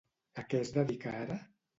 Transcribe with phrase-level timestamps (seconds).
[0.41, 1.37] A què es dedica ara?